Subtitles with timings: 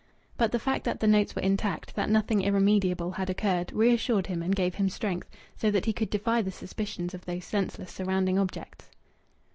[0.35, 4.41] But the fact that the notes were intact, that nothing irremediable had occurred, reassured him
[4.41, 8.39] and gave him strength, so that he could defy the suspicions of those senseless surrounding
[8.39, 8.89] objects.